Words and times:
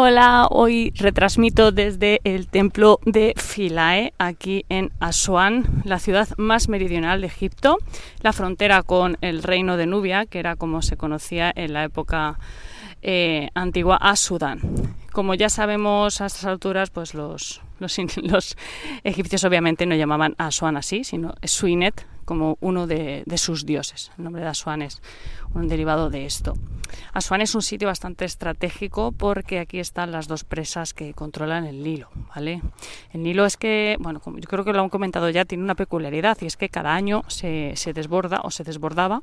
Hola, 0.00 0.46
hoy 0.48 0.92
retransmito 0.94 1.72
desde 1.72 2.20
el 2.22 2.46
templo 2.46 3.00
de 3.04 3.34
Philae, 3.34 4.14
aquí 4.16 4.64
en 4.68 4.92
Asuán, 5.00 5.82
la 5.84 5.98
ciudad 5.98 6.28
más 6.36 6.68
meridional 6.68 7.20
de 7.20 7.26
Egipto, 7.26 7.78
la 8.20 8.32
frontera 8.32 8.84
con 8.84 9.18
el 9.22 9.42
reino 9.42 9.76
de 9.76 9.86
Nubia, 9.86 10.24
que 10.26 10.38
era 10.38 10.54
como 10.54 10.82
se 10.82 10.96
conocía 10.96 11.52
en 11.52 11.72
la 11.72 11.82
época 11.82 12.38
eh, 13.02 13.48
antigua 13.54 13.96
a 13.96 14.14
Sudán. 14.14 14.60
Como 15.10 15.34
ya 15.34 15.48
sabemos 15.48 16.20
a 16.20 16.26
estas 16.26 16.44
alturas, 16.44 16.90
pues 16.90 17.12
los, 17.14 17.60
los, 17.80 18.56
egipcios 19.04 19.44
obviamente 19.44 19.86
no 19.86 19.94
llamaban 19.94 20.34
a 20.38 20.46
Asuán 20.46 20.76
así, 20.76 21.04
sino 21.04 21.34
Suinet 21.42 22.06
como 22.24 22.58
uno 22.60 22.86
de, 22.86 23.24
sus 23.36 23.64
dioses. 23.64 24.10
El 24.18 24.24
nombre 24.24 24.42
de 24.42 24.48
Asuán 24.48 24.82
es 24.82 25.00
un 25.54 25.66
derivado 25.66 26.10
de 26.10 26.26
esto. 26.26 26.54
Asuán 27.14 27.40
es 27.40 27.54
un 27.54 27.62
sitio 27.62 27.88
bastante 27.88 28.26
estratégico 28.26 29.12
porque 29.12 29.58
aquí 29.58 29.78
están 29.78 30.12
las 30.12 30.28
dos 30.28 30.44
presas 30.44 30.92
que 30.92 31.14
controlan 31.14 31.64
el 31.64 31.82
Nilo, 31.82 32.10
¿vale? 32.34 32.60
El 33.14 33.22
Nilo 33.22 33.46
es 33.46 33.56
que, 33.56 33.96
bueno, 33.98 34.20
como 34.20 34.38
yo 34.38 34.46
creo 34.46 34.62
que 34.62 34.74
lo 34.74 34.82
han 34.82 34.90
comentado 34.90 35.30
ya, 35.30 35.46
tiene 35.46 35.64
una 35.64 35.74
peculiaridad 35.74 36.36
y 36.42 36.46
es 36.46 36.58
que 36.58 36.68
cada 36.68 36.94
año 36.94 37.24
se, 37.28 37.72
se 37.76 37.94
desborda 37.94 38.40
o 38.44 38.50
se 38.50 38.62
desbordaba 38.62 39.22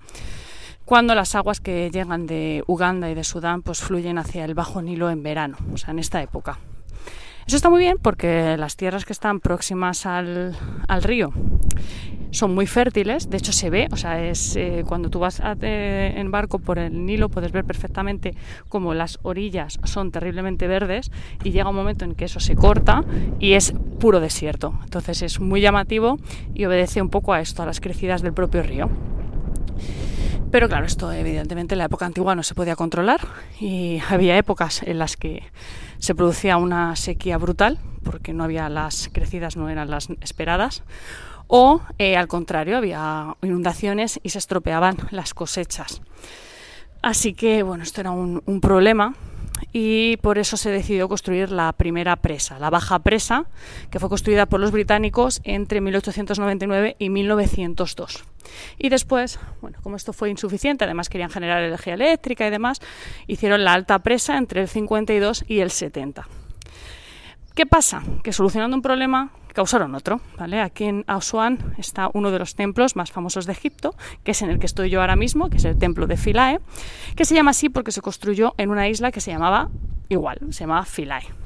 cuando 0.86 1.16
las 1.16 1.34
aguas 1.34 1.60
que 1.60 1.90
llegan 1.92 2.28
de 2.28 2.64
Uganda 2.68 3.10
y 3.10 3.16
de 3.16 3.24
Sudán 3.24 3.64
pues 3.64 3.82
fluyen 3.82 4.20
hacia 4.20 4.46
el 4.46 4.54
Bajo 4.54 4.82
Nilo 4.82 5.10
en 5.10 5.24
verano, 5.24 5.58
o 5.74 5.78
sea, 5.78 5.92
en 5.92 6.00
esta 6.00 6.22
época. 6.22 6.60
Eso 7.48 7.58
está 7.58 7.70
muy 7.70 7.80
bien 7.80 7.98
porque 8.02 8.58
las 8.58 8.76
tierras 8.76 9.06
que 9.06 9.14
están 9.14 9.40
próximas 9.40 10.06
al, 10.06 10.56
al 10.88 11.04
río 11.04 11.32
son 12.36 12.54
muy 12.54 12.68
fértiles, 12.68 13.30
de 13.30 13.38
hecho 13.38 13.54
se 13.54 13.70
ve, 13.70 13.88
o 13.92 13.98
sea, 13.98 14.22
es 14.22 14.56
eh, 14.56 14.84
cuando 14.86 15.10
tú 15.10 15.20
vas 15.20 15.42
en 15.62 16.32
barco 16.32 16.60
por 16.60 16.80
el 16.80 17.06
Nilo 17.06 17.30
puedes 17.30 17.52
ver 17.52 17.64
perfectamente 17.64 18.36
como 18.68 18.94
las 18.94 19.20
orillas 19.22 19.80
son 19.84 20.12
terriblemente 20.12 20.68
verdes 20.68 21.12
y 21.44 21.52
llega 21.52 21.70
un 21.70 21.76
momento 21.76 22.04
en 22.04 22.14
que 22.14 22.26
eso 22.26 22.40
se 22.40 22.56
corta 22.56 23.04
y 23.40 23.54
es 23.54 23.74
puro 24.00 24.20
desierto. 24.20 24.78
Entonces 24.84 25.22
es 25.22 25.40
muy 25.40 25.62
llamativo 25.62 26.18
y 26.54 26.66
obedece 26.66 27.02
un 27.02 27.10
poco 27.10 27.32
a 27.32 27.40
esto, 27.40 27.64
a 27.64 27.66
las 27.66 27.80
crecidas 27.80 28.22
del 28.22 28.34
propio 28.34 28.64
río. 28.64 28.90
Pero 30.52 30.70
claro, 30.70 30.86
esto 30.86 31.12
evidentemente 31.12 31.76
en 31.76 31.80
la 31.80 31.86
época 31.86 32.06
antigua 32.06 32.36
no 32.36 32.44
se 32.44 32.56
podía 32.56 32.76
controlar 32.76 33.22
y 33.60 34.00
había 34.10 34.38
épocas 34.38 34.84
en 34.84 35.00
las 35.00 35.18
que 35.18 35.44
se 36.00 36.16
producía 36.16 36.58
una 36.58 36.96
sequía 36.96 37.38
brutal 37.38 37.80
porque 38.04 38.34
no 38.34 38.44
había 38.44 38.70
las 38.70 39.10
crecidas, 39.12 39.58
no 39.58 39.70
eran 39.70 39.90
las 39.90 40.10
esperadas 40.22 40.84
o 41.48 41.82
eh, 42.00 42.18
al 42.18 42.28
contrario, 42.28 42.78
había 42.78 43.36
inundaciones 43.42 44.20
y 44.24 44.30
se 44.30 44.40
estropeaban 44.40 44.98
las 45.12 45.34
cosechas. 45.34 46.02
Así 47.02 47.34
que 47.34 47.62
bueno, 47.62 47.84
esto 47.84 48.02
era 48.02 48.12
un, 48.12 48.42
problema 48.62 49.14
y 49.78 50.16
por 50.22 50.38
eso 50.38 50.56
se 50.56 50.69
decidió 50.69 51.09
construir 51.09 51.52
la 51.52 51.74
primera 51.74 52.16
presa, 52.16 52.58
la 52.59 52.69
Baja 52.69 53.00
Presa, 53.00 53.44
que 53.91 54.00
fue 54.00 54.08
construida 54.08 54.46
por 54.46 54.62
los 54.62 54.72
británicos 54.72 55.41
entre 55.44 55.81
1899 55.81 56.96
y 56.97 57.09
1902. 57.09 58.24
Y 58.78 58.88
después, 58.88 59.38
bueno, 59.59 59.78
como 59.84 59.97
esto 59.97 60.14
fue 60.14 60.30
insuficiente, 60.30 60.85
además 60.85 61.09
querían 61.09 61.30
generar 61.30 61.62
energía 61.62 61.96
eléctrica 61.96 62.47
y 62.47 62.52
demás, 62.52 62.80
hicieron 63.28 63.66
la 63.66 63.74
Alta 63.74 64.00
Presa 64.00 64.38
entre 64.38 64.62
el 64.62 64.69
52 64.69 65.44
y 65.46 65.59
el 65.59 65.72
70. 65.72 66.25
¿Qué 67.53 67.66
pasa? 67.66 68.02
Que 68.24 68.31
solucionando 68.31 68.78
un 68.78 68.81
problema 68.81 69.34
causaron 69.56 69.96
otro. 69.96 70.22
¿vale? 70.38 70.62
Aquí 70.62 70.84
en 70.84 71.04
Asuán 71.08 71.74
está 71.80 72.12
uno 72.14 72.30
de 72.30 72.38
los 72.38 72.54
templos 72.54 72.96
más 72.96 73.12
famosos 73.12 73.48
de 73.48 73.54
Egipto, 73.54 73.96
que 74.24 74.32
es 74.32 74.42
en 74.44 74.52
el 74.52 74.60
que 74.60 74.68
estoy 74.68 74.92
yo 74.92 75.02
ahora 75.02 75.16
mismo, 75.16 75.50
que 75.50 75.58
es 75.58 75.66
el 75.66 75.78
templo 75.78 76.06
de 76.06 76.18
Philae, 76.18 76.60
que 77.16 77.26
se 77.26 77.34
llama 77.34 77.52
así 77.52 77.70
porque 77.70 77.92
se 77.92 78.02
construyó 78.02 78.54
en 78.58 78.70
una 78.70 78.88
isla 78.88 79.12
que 79.12 79.22
se 79.22 79.32
llamaba 79.32 79.70
igual, 80.10 80.40
se 80.52 80.60
llamaba 80.62 80.86
Philae. 80.86 81.45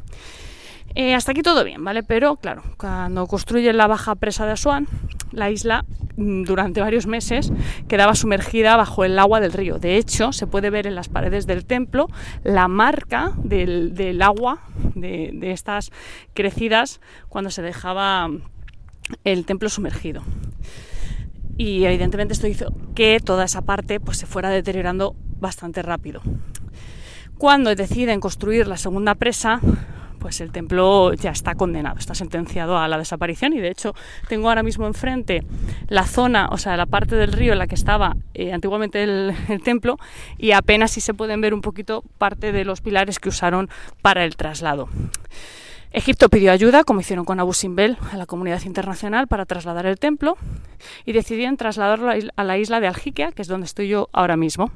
Eh, 0.95 1.13
hasta 1.13 1.31
aquí 1.31 1.41
todo 1.41 1.63
bien, 1.63 1.83
¿vale? 1.83 2.03
Pero 2.03 2.37
claro, 2.37 2.63
cuando 2.77 3.27
construyen 3.27 3.77
la 3.77 3.87
baja 3.87 4.15
presa 4.15 4.45
de 4.45 4.53
Asuán, 4.53 4.87
la 5.31 5.49
isla 5.51 5.85
mm, 6.17 6.43
durante 6.43 6.81
varios 6.81 7.05
meses 7.05 7.51
quedaba 7.87 8.15
sumergida 8.15 8.75
bajo 8.75 9.05
el 9.05 9.17
agua 9.19 9.39
del 9.39 9.53
río. 9.53 9.79
De 9.79 9.97
hecho, 9.97 10.31
se 10.31 10.47
puede 10.47 10.69
ver 10.69 10.87
en 10.87 10.95
las 10.95 11.09
paredes 11.09 11.45
del 11.45 11.65
templo 11.65 12.07
la 12.43 12.67
marca 12.67 13.33
del, 13.37 14.21
agua 14.21 14.63
de, 14.95 15.51
estas 15.51 15.91
crecidas 16.33 17.01
cuando 17.27 17.51
se 17.51 17.61
dejaba 17.61 18.29
el 19.23 19.45
templo 19.45 19.69
sumergido. 19.69 20.23
Y 21.57 21.83
evidentemente 21.83 22.33
esto 22.33 22.47
hizo 22.47 22.73
que 22.95 23.19
toda 23.19 23.43
esa 23.43 23.61
parte 23.61 23.99
pues, 23.99 24.17
se 24.17 24.25
fuera 24.25 24.49
deteriorando 24.49 25.15
bastante 25.39 25.81
rápido. 25.81 26.21
Cuando 27.37 27.73
deciden 27.73 28.19
construir 28.19 28.67
la 28.67 28.77
segunda 28.77 29.15
presa, 29.15 29.61
pues 30.19 30.41
el 30.41 30.51
templo 30.51 31.13
ya 31.13 31.31
está 31.31 31.55
condenado, 31.55 31.97
está 31.97 32.13
sentenciado 32.13 32.77
a 32.77 32.87
la 32.87 32.97
desaparición 32.97 33.53
y 33.53 33.59
de 33.59 33.69
hecho 33.69 33.93
tengo 34.27 34.49
ahora 34.49 34.63
mismo 34.63 34.85
enfrente 34.85 35.43
la 35.87 36.05
zona, 36.05 36.49
o 36.51 36.57
sea, 36.57 36.77
la 36.77 36.85
parte 36.85 37.15
del 37.15 37.31
río 37.31 37.53
en 37.53 37.59
la 37.59 37.67
que 37.67 37.75
estaba 37.75 38.17
eh, 38.33 38.53
antiguamente 38.53 39.03
el, 39.03 39.33
templo 39.63 39.97
y 40.37 40.51
apenas 40.51 40.91
si 40.91 41.01
se 41.01 41.13
pueden 41.13 41.41
ver 41.41 41.53
un 41.53 41.61
poquito 41.61 42.03
parte 42.17 42.51
de 42.51 42.65
los 42.65 42.81
pilares 42.81 43.19
que 43.19 43.29
usaron 43.29 43.69
para 44.01 44.23
el 44.23 44.35
traslado. 44.35 44.89
Egipto 45.91 46.29
pidió 46.29 46.51
ayuda, 46.51 46.83
como 46.83 47.01
hicieron 47.01 47.25
con 47.25 47.39
Abu 47.39 47.53
Simbel, 47.53 47.97
a 48.11 48.17
la 48.17 48.27
comunidad 48.27 48.61
internacional 48.63 49.27
para 49.27 49.45
trasladar 49.45 49.87
el 49.87 49.97
templo 49.97 50.37
y 51.03 51.13
decidieron 51.13 51.57
trasladarlo 51.57 52.11
a 52.35 52.43
la 52.43 52.57
isla 52.59 52.79
de 52.79 52.87
Aljiquia, 52.87 53.31
que 53.31 53.41
es 53.41 53.47
donde 53.47 53.65
estoy 53.65 53.87
yo 53.87 54.07
ahora 54.13 54.37
mismo. 54.37 54.71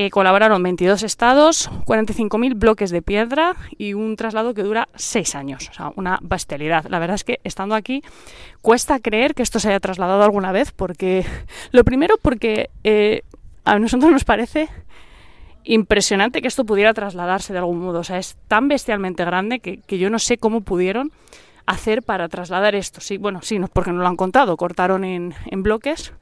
Eh, 0.00 0.10
colaboraron 0.10 0.62
22 0.62 1.02
estados, 1.02 1.68
45.000 1.84 2.56
bloques 2.56 2.90
de 2.92 3.02
piedra 3.02 3.56
y 3.78 3.94
un 3.94 4.14
traslado 4.14 4.54
que 4.54 4.62
dura 4.62 4.88
6 4.94 5.34
años. 5.34 5.68
O 5.70 5.74
sea, 5.74 5.92
una 5.96 6.20
bestialidad. 6.22 6.84
La 6.88 7.00
verdad 7.00 7.16
es 7.16 7.24
que 7.24 7.40
estando 7.42 7.74
aquí 7.74 8.04
cuesta 8.62 9.00
creer 9.00 9.34
que 9.34 9.42
esto 9.42 9.58
se 9.58 9.70
haya 9.70 9.80
trasladado 9.80 10.22
alguna 10.22 10.52
vez 10.52 10.70
porque, 10.70 11.26
lo 11.72 11.82
primero 11.82 12.14
porque 12.22 12.70
eh, 12.84 13.22
a 13.64 13.80
nosotros 13.80 14.12
nos 14.12 14.22
parece 14.22 14.68
impresionante 15.64 16.42
que 16.42 16.46
esto 16.46 16.64
pudiera 16.64 16.94
trasladarse 16.94 17.52
de 17.52 17.58
algún 17.58 17.80
modo. 17.80 17.98
O 17.98 18.04
sea, 18.04 18.18
es 18.18 18.36
tan 18.46 18.68
bestialmente 18.68 19.24
grande 19.24 19.58
que, 19.58 19.98
yo 19.98 20.10
no 20.10 20.20
sé 20.20 20.38
cómo 20.38 20.60
pudieron 20.60 21.10
hacer 21.66 22.04
para 22.04 22.28
trasladar 22.28 22.76
esto. 22.76 23.00
Sí, 23.00 23.18
bueno, 23.18 23.40
sí, 23.42 23.58
no, 23.58 23.66
porque 23.66 23.90
no 23.90 24.00
lo 24.00 24.06
han 24.06 24.14
contado. 24.14 24.56
Cortaron 24.56 25.02
en, 25.02 25.34
en 25.46 25.64
bloques, 25.64 26.12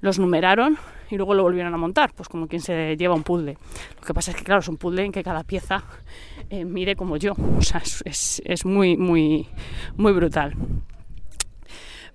los 0.00 0.18
numeraron 0.18 0.78
y 1.10 1.16
luego 1.16 1.34
lo 1.34 1.42
volvieron 1.42 1.74
a 1.74 1.76
montar, 1.76 2.12
pues 2.14 2.28
como 2.28 2.46
quien 2.46 2.62
se 2.62 2.96
lleva 2.96 3.14
un 3.14 3.22
puzzle. 3.22 3.56
Lo 3.98 4.06
que 4.06 4.14
pasa 4.14 4.30
es 4.30 4.36
que, 4.36 4.44
claro, 4.44 4.60
es 4.60 4.68
un 4.68 4.76
puzzle 4.76 5.04
en 5.04 5.12
que 5.12 5.22
cada 5.22 5.44
pieza 5.44 5.84
eh, 6.48 6.64
mide 6.64 6.96
como 6.96 7.16
yo, 7.16 7.34
o 7.58 7.62
sea, 7.62 7.82
es, 8.04 8.42
es, 8.44 8.64
muy, 8.64 8.96
muy, 8.96 9.48
muy 9.96 10.12
brutal. 10.12 10.54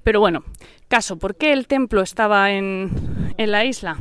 Pero 0.04 0.20
bueno, 0.20 0.44
caso, 0.88 1.18
¿por 1.18 1.36
qué 1.36 1.52
el 1.52 1.68
templo 1.68 2.02
estaba 2.02 2.52
en, 2.52 3.34
en 3.38 3.52
la 3.52 3.66
isla? 3.66 3.98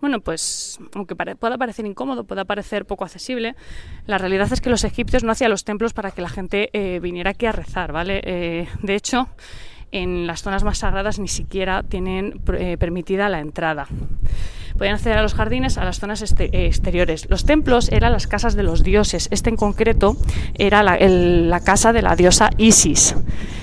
Bueno, 0.00 0.20
pues 0.20 0.78
aunque 0.94 1.14
pueda 1.14 1.58
parecer 1.58 1.86
incómodo, 1.86 2.24
pueda 2.24 2.44
parecer 2.44 2.86
poco 2.86 3.04
accesible, 3.04 3.54
la 4.06 4.18
realidad 4.18 4.52
es 4.52 4.60
que 4.60 4.70
los 4.70 4.84
egipcios 4.84 5.24
no 5.24 5.32
hacían 5.32 5.50
los 5.50 5.64
templos 5.64 5.92
para 5.92 6.10
que 6.10 6.22
la 6.22 6.28
gente 6.28 6.70
eh, 6.72 7.00
viniera 7.00 7.30
aquí 7.30 7.46
a 7.46 7.52
rezar, 7.52 7.92
¿vale? 7.92 8.20
Eh, 8.24 8.68
de 8.82 8.94
hecho, 8.94 9.28
en 9.92 10.26
las 10.26 10.42
zonas 10.42 10.64
más 10.64 10.78
sagradas 10.78 11.18
ni 11.18 11.28
siquiera 11.28 11.82
tienen 11.82 12.40
eh, 12.54 12.76
permitida 12.78 13.28
la 13.28 13.40
entrada. 13.40 13.86
Podían 14.78 14.94
acceder 14.94 15.18
a 15.18 15.22
los 15.22 15.34
jardines, 15.34 15.76
a 15.76 15.84
las 15.84 15.98
zonas 15.98 16.22
este, 16.22 16.66
exteriores. 16.66 17.28
Los 17.28 17.44
templos 17.44 17.88
eran 17.88 18.12
las 18.12 18.28
casas 18.28 18.54
de 18.54 18.62
los 18.62 18.84
dioses. 18.84 19.26
Este 19.32 19.50
en 19.50 19.56
concreto 19.56 20.16
era 20.54 20.84
la, 20.84 21.60
casa 21.60 21.92
de 21.92 22.00
la 22.00 22.14
diosa 22.14 22.50
Isis. 22.58 23.16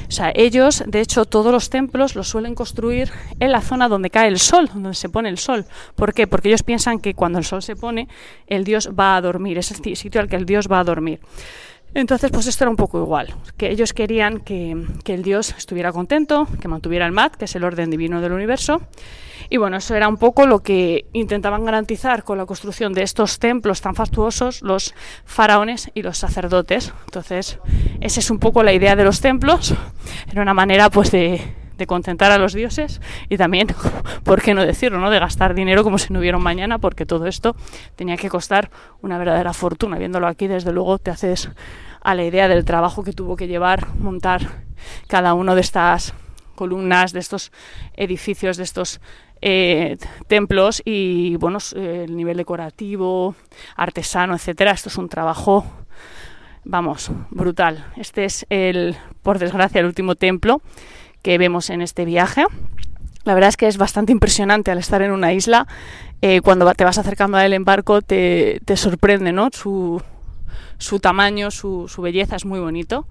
O 0.07 0.12
sea, 0.12 0.33
ellos, 0.36 0.83
de 0.86 1.00
hecho, 1.00 1.24
todos 1.24 1.54
los 1.54 1.69
templos 1.69 2.16
los 2.16 2.28
suelen 2.28 2.54
construir 2.54 3.12
en 3.39 3.54
la 3.54 3.62
zona 3.62 3.88
donde 3.88 4.10
cae 4.10 4.28
el 4.28 4.39
sol, 4.39 4.69
donde 4.74 4.94
se 4.94 5.07
pone 5.07 5.30
el 5.30 5.38
sol. 5.38 5.66
¿Por 5.95 6.13
qué? 6.13 6.28
Porque 6.28 6.50
ellos 6.50 6.63
piensan 6.63 7.00
que 7.00 7.13
cuando 7.13 7.39
el 7.39 7.45
sol 7.45 7.63
se 7.63 7.78
pone, 7.78 8.10
el 8.48 8.66
dios 8.66 8.89
va 9.00 9.16
a 9.16 9.21
dormir. 9.21 9.57
Es 9.57 9.71
el 9.71 9.95
sitio 9.95 10.19
al 10.19 10.28
que 10.28 10.36
el 10.36 10.45
dios 10.45 10.68
va 10.69 10.80
a 10.80 10.83
dormir. 10.83 11.21
Entonces, 11.95 12.30
pues 12.30 12.45
esto 12.45 12.65
era 12.65 12.69
un 12.69 12.75
poco 12.75 13.00
igual, 13.00 13.33
que 13.56 13.69
ellos 13.69 13.94
querían 13.94 14.42
que, 14.42 14.75
el 15.06 15.24
Dios 15.24 15.56
estuviera 15.57 15.94
contento, 15.94 16.45
que 16.59 16.68
mantuviera 16.68 17.06
el 17.06 17.13
Mat, 17.13 17.36
que 17.36 17.45
es 17.45 17.56
el 17.56 17.63
orden 17.63 17.89
divino 17.89 18.19
del 18.19 18.33
universo. 18.33 18.81
Y 19.50 19.56
bueno, 19.56 19.77
eso 19.77 19.95
era 19.95 20.09
un 20.09 20.18
poco 20.18 20.45
lo 20.45 20.59
que 20.59 21.06
intentaban 21.13 21.63
garantizar 21.63 22.25
con 22.25 22.38
la 22.38 22.45
construcción 22.45 22.92
de 22.92 23.03
estos 23.03 23.39
templos 23.39 23.80
tan 23.80 23.95
fastuosos 23.95 24.62
los 24.62 24.94
faraones 25.24 25.89
y 25.94 26.01
los 26.01 26.18
sacerdotes. 26.18 26.94
Entonces, 27.06 27.59
esa 28.01 28.19
es 28.19 28.30
un 28.30 28.39
poco 28.39 28.62
la 28.62 28.74
idea 28.74 28.97
de 28.97 29.06
los 29.06 29.21
templos. 29.21 29.74
Era 30.30 30.42
una 30.42 30.53
manera 30.53 30.89
pues 30.89 31.12
de, 31.12 31.39
de 31.77 31.88
contentar 31.88 32.31
a 32.31 32.38
los 32.38 32.53
dioses 32.53 33.01
y 33.30 33.38
también, 33.38 33.68
por 34.24 34.42
qué 34.42 34.53
no 34.53 34.65
decirlo, 34.65 35.00
¿no? 35.00 35.09
de 35.09 35.19
gastar 35.19 35.53
dinero 35.53 35.83
como 35.83 35.97
si 35.97 36.12
no 36.12 36.19
hubiera 36.19 36.38
un 36.38 36.44
mañana, 36.44 36.77
porque 36.80 37.06
todo 37.06 37.25
esto 37.27 37.56
tenía 37.95 38.18
que 38.18 38.30
costar 38.30 38.69
una 39.01 39.18
verdadera 39.18 39.53
fortuna. 39.53 39.97
Viéndolo 39.97 40.27
aquí, 40.27 40.47
desde 40.47 40.71
luego, 40.71 40.97
te 40.97 41.12
haces 41.12 41.50
a 42.06 42.13
la 42.13 42.24
idea 42.24 42.48
del 42.48 42.66
trabajo 42.66 43.04
que 43.04 43.13
tuvo 43.13 43.36
que 43.36 43.48
llevar 43.48 43.96
montar 43.96 44.63
cada 45.07 45.34
uno 45.34 45.56
de 45.56 45.62
estas 45.62 46.13
columnas, 46.54 47.13
de 47.13 47.19
estos 47.19 47.52
edificios, 47.96 48.57
de 48.57 48.63
estos 48.63 49.02
eh, 49.42 49.98
templos 50.28 50.84
y 50.86 51.36
bueno, 51.38 51.57
el 51.75 52.16
nivel 52.16 52.38
decorativo, 52.38 53.36
artesano, 53.75 54.36
etcétera. 54.36 54.72
Esto 54.72 54.90
es 54.90 54.98
un 54.98 55.10
trabajo 55.10 55.66
Vamos, 56.68 57.12
brutal. 57.30 57.86
Este 57.96 58.25
es 58.25 58.48
el, 58.50 58.96
por 59.22 59.38
desgracia, 59.38 59.80
el 59.80 59.86
último 59.86 60.16
templo 60.16 60.62
que 61.22 61.38
vemos 61.38 61.69
en 61.69 61.81
este 61.81 62.06
viaje. 62.06 62.44
La 63.24 63.36
verdad 63.36 63.50
es 63.50 63.57
que 63.57 63.68
es 63.68 63.78
bastante 63.78 64.12
impresionante 64.12 64.72
al 64.72 64.80
estar 64.80 65.04
en 65.04 65.12
una 65.12 65.31
isla. 65.31 65.68
Eh, 66.24 66.42
cuando 66.42 66.72
te 66.74 66.84
vas 66.84 66.98
acercando 66.98 67.38
a 67.38 67.46
él 67.46 67.54
en 67.54 67.66
barco 67.66 68.02
te, 68.02 68.62
te 68.66 68.78
sorprende, 68.78 69.31
¿no? 69.31 69.50
Su, 69.52 70.02
su 70.78 71.00
tamaño, 71.00 71.52
su, 71.52 71.88
belleza 71.98 72.36
es 72.36 72.46
muy 72.46 72.60
bonito. 72.60 73.07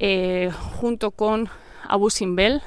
Eh, 0.00 0.50
junto 0.76 1.10
con 1.10 1.48
Abu 1.88 2.10
Simbel, 2.10 2.62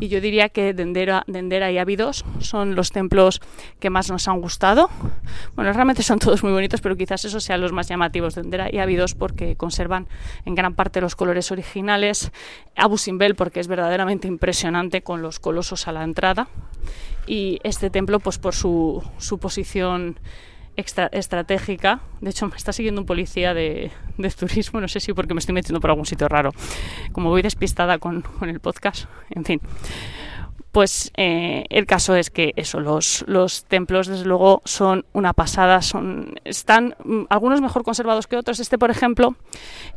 y 0.00 0.08
yo 0.08 0.20
diría 0.20 0.48
que 0.48 0.74
Dendera, 0.74 1.24
Dendera 1.26 1.72
y 1.72 1.78
Abidos 1.78 2.24
son 2.38 2.76
los 2.76 2.92
templos 2.92 3.40
que 3.80 3.90
más 3.90 4.10
nos 4.10 4.28
han 4.28 4.40
gustado. 4.40 4.90
Bueno, 5.56 5.72
realmente 5.72 6.02
son 6.04 6.18
todos 6.20 6.44
muy 6.44 6.52
bonitos, 6.52 6.80
pero 6.80 6.96
quizás 6.96 7.24
esos 7.24 7.42
sean 7.42 7.60
los 7.60 7.72
más 7.72 7.88
llamativos, 7.88 8.34
Dendera 8.36 8.68
y 8.72 8.78
Abidos, 8.78 9.14
porque 9.14 9.56
conservan 9.56 10.06
en 10.44 10.54
gran 10.54 10.74
parte 10.74 11.00
los 11.00 11.16
colores 11.16 11.50
originales. 11.50 12.30
Abu 12.76 12.96
Simbel, 12.96 13.34
porque 13.34 13.58
es 13.58 13.66
verdaderamente 13.66 14.28
impresionante 14.28 15.02
con 15.02 15.20
los 15.20 15.40
colosos 15.40 15.88
a 15.88 15.92
la 15.92 16.04
entrada. 16.04 16.48
Y 17.26 17.58
este 17.64 17.90
templo, 17.90 18.20
pues 18.20 18.38
por 18.38 18.54
su 18.54 19.02
posición 19.40 20.18
extra, 20.78 21.08
estratégica. 21.12 22.00
De 22.20 22.30
hecho, 22.30 22.46
me 22.46 22.56
está 22.56 22.72
siguiendo 22.72 23.00
un 23.00 23.06
policía 23.06 23.52
de, 23.52 23.90
de, 24.16 24.30
turismo, 24.30 24.80
no 24.80 24.88
sé 24.88 25.00
si 25.00 25.12
porque 25.12 25.34
me 25.34 25.40
estoy 25.40 25.52
metiendo 25.52 25.80
por 25.80 25.90
algún 25.90 26.06
sitio 26.06 26.28
raro. 26.28 26.52
Como 27.12 27.28
voy 27.28 27.42
despistada 27.42 27.98
con, 27.98 28.24
el 28.42 28.60
podcast, 28.60 29.06
en 29.30 29.44
fin. 29.44 29.60
Pues 30.70 31.10
eh, 31.16 31.64
el 31.70 31.86
caso 31.86 32.14
es 32.14 32.30
que 32.30 32.52
eso, 32.54 32.78
los, 32.78 33.24
los, 33.26 33.64
templos 33.64 34.06
desde 34.06 34.26
luego 34.26 34.62
son 34.64 35.06
una 35.12 35.32
pasada, 35.32 35.82
son, 35.82 36.34
están 36.44 36.94
mm, 37.02 37.22
algunos 37.30 37.60
mejor 37.60 37.82
conservados 37.82 38.26
que 38.26 38.36
otros. 38.36 38.60
Este, 38.60 38.78
por 38.78 38.90
ejemplo, 38.90 39.34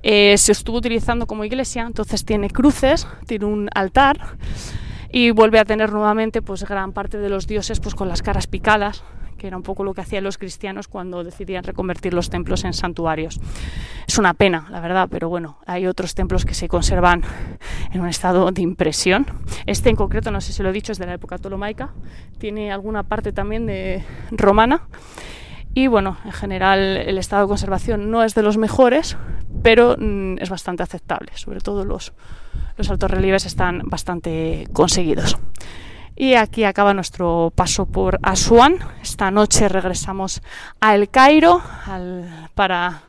eh, 0.01 0.35
se 0.37 0.51
estuvo 0.53 0.77
utilizando 0.77 1.27
como 1.27 1.45
iglesia, 1.45 1.83
entonces 1.83 2.25
tiene 2.25 2.49
cruces, 2.49 3.07
tiene 3.27 3.45
un 3.45 3.69
altar 3.75 4.37
y 5.11 5.31
vuelve 5.31 5.59
a 5.59 5.65
tener 5.65 5.91
nuevamente 5.91 6.41
pues 6.41 6.63
gran 6.63 6.93
parte 6.93 7.17
de 7.17 7.29
los 7.29 7.45
dioses 7.45 7.81
pues 7.81 7.93
con 7.93 8.07
las 8.07 8.21
caras 8.21 8.47
picadas 8.47 9.03
que 9.41 9.47
era 9.47 9.57
un 9.57 9.63
poco 9.63 9.83
lo 9.83 9.95
que 9.95 10.01
hacían 10.01 10.23
los 10.23 10.37
cristianos 10.37 10.87
cuando 10.87 11.23
decidían 11.23 11.63
reconvertir 11.63 12.13
los 12.13 12.29
templos 12.29 12.63
en 12.63 12.73
santuarios. 12.73 13.39
Es 14.07 14.19
una 14.19 14.35
pena, 14.35 14.67
la 14.69 14.79
verdad, 14.81 15.07
pero 15.09 15.29
bueno, 15.29 15.57
hay 15.65 15.87
otros 15.87 16.13
templos 16.13 16.45
que 16.45 16.53
se 16.53 16.67
conservan 16.67 17.23
en 17.91 18.01
un 18.01 18.07
estado 18.07 18.51
de 18.51 18.61
impresión. 18.61 19.25
Este 19.65 19.89
en 19.89 19.95
concreto, 19.95 20.29
no 20.29 20.41
sé 20.41 20.53
si 20.53 20.61
lo 20.61 20.69
he 20.69 20.71
dicho, 20.71 20.91
es 20.91 20.99
de 20.99 21.07
la 21.07 21.15
época 21.15 21.39
tolomaica, 21.39 21.89
tiene 22.37 22.71
alguna 22.71 23.01
parte 23.01 23.33
también 23.33 23.65
de 23.65 24.03
romana. 24.29 24.83
Y 25.73 25.87
bueno, 25.87 26.17
en 26.23 26.33
general 26.33 26.97
el 26.97 27.17
estado 27.17 27.41
de 27.41 27.47
conservación 27.47 28.11
no 28.11 28.23
es 28.23 28.35
de 28.35 28.43
los 28.43 28.57
mejores, 28.57 29.17
pero 29.63 29.95
mm, 29.97 30.37
es 30.37 30.51
bastante 30.51 30.83
aceptable. 30.83 31.31
Sobre 31.33 31.61
todo 31.61 31.83
los, 31.83 32.13
los 32.77 32.91
altos 32.91 33.09
relieves 33.09 33.47
están 33.47 33.81
bastante 33.85 34.67
conseguidos. 34.71 35.39
Y 36.21 36.35
aquí 36.35 36.65
acaba 36.65 36.93
nuestro 36.93 37.51
paso 37.55 37.87
por 37.87 38.19
Asuán. 38.21 38.77
Esta 39.01 39.31
noche 39.31 39.67
regresamos 39.67 40.43
a 40.79 40.93
El 40.93 41.09
Cairo 41.09 41.63
para 42.53 43.01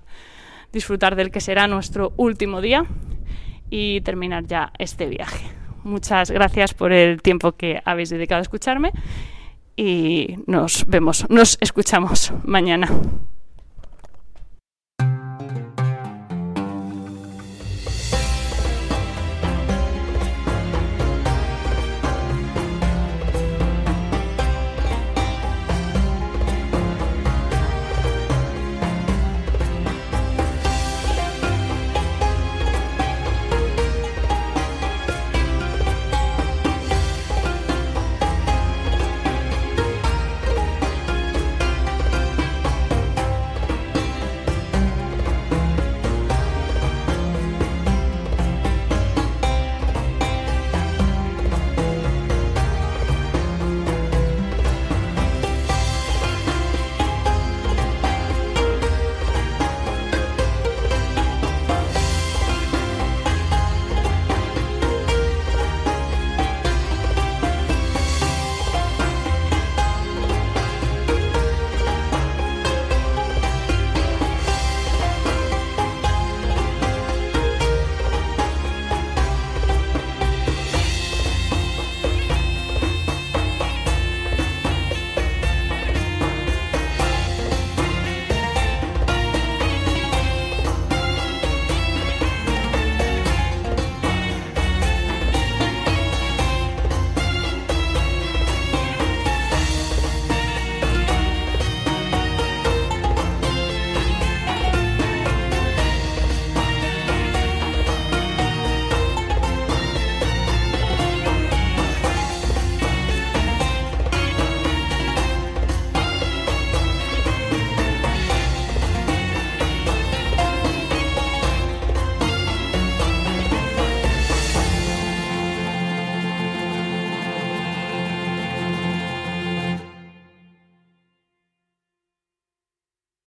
disfrutar 0.73 1.15
del 1.15 1.31
que 1.31 1.43
será 1.43 1.67
nuestro 1.67 2.15
último 2.17 2.63
día 2.63 2.87
y 3.69 4.01
terminar 4.01 4.47
ya 4.47 4.73
este 4.79 5.05
viaje. 5.11 5.45
Muchas 5.85 6.31
gracias 6.31 6.73
por 6.73 6.91
el 6.91 7.21
tiempo 7.21 7.53
que 7.53 7.83
habéis 7.85 8.09
dedicado 8.09 8.39
a 8.39 8.43
escucharme 8.45 8.93
y 9.77 10.37
nos 10.47 10.87
vemos, 10.87 11.27
nos 11.29 11.59
escuchamos 11.61 12.33
mañana. 12.45 12.89